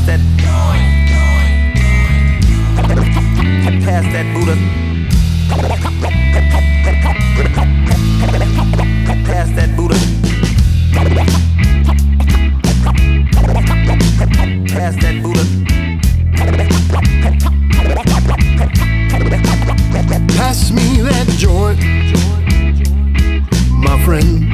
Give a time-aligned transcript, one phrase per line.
[0.00, 0.20] pass that.
[3.84, 4.56] Pass that Buddha.
[9.24, 9.98] Pass that Buddha.
[14.68, 15.44] Pass that Buddha.
[20.36, 21.80] Pass me that joint,
[23.78, 24.49] my friend.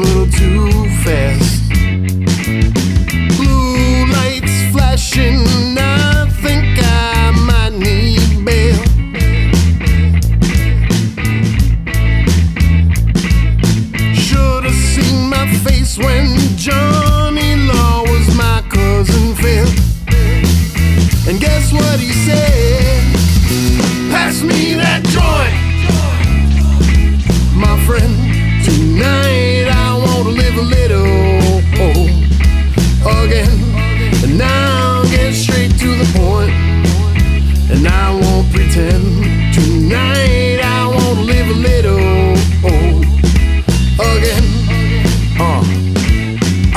[0.00, 1.68] Little too fast.
[3.36, 5.44] Blue lights flashing.
[5.78, 8.80] I think I might need bail.
[14.14, 19.68] Should've seen my face when Johnny Law was my cousin Phil.
[21.28, 22.79] And guess what he said?
[36.00, 36.50] The point,
[37.70, 39.52] and I won't pretend.
[39.52, 42.32] Tonight I want to live a little
[44.16, 44.44] again.
[45.38, 45.60] Uh.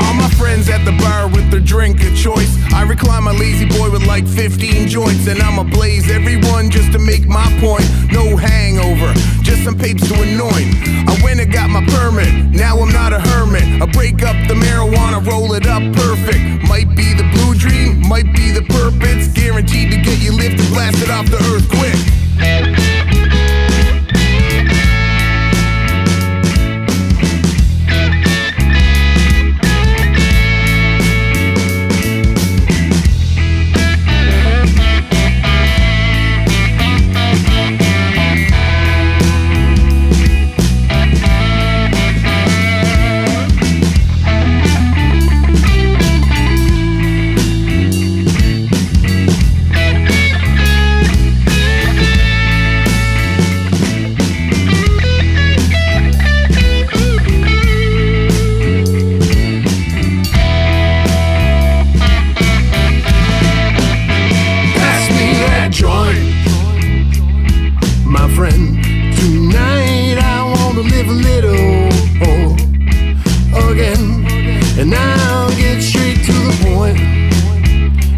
[0.04, 2.52] All my friends at the bar with their drink of choice.
[2.74, 6.98] I recline my lazy boy with like 15 joints, and I'ma blaze everyone just to
[6.98, 7.88] make my point.
[8.12, 10.68] No hangover, just some papes to anoint.
[11.08, 13.80] I went and got my permit, now I'm not a hermit.
[13.80, 15.82] I break up the marijuana, roll it up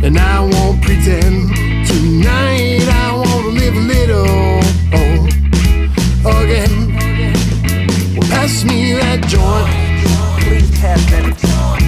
[0.07, 1.51] and I won't pretend.
[1.85, 4.61] Tonight I want to live a little
[6.39, 6.95] again.
[8.15, 9.69] Well, pass me that joint,
[10.45, 11.25] Please pass that.
[11.43, 11.83] joint.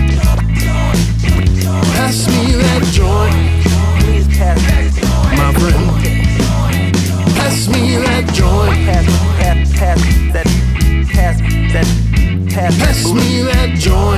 [1.95, 3.37] pass me that joint,
[4.03, 4.83] Please pass that.
[4.99, 5.39] joint.
[5.39, 5.87] my friend.
[7.37, 8.75] Pass me that joint.
[8.85, 9.07] Pass,
[9.39, 10.01] pass, pass
[10.33, 10.47] that.
[11.15, 11.39] Pass
[11.73, 11.87] that.
[12.51, 12.73] Pass.
[12.79, 14.18] Pass me that joint.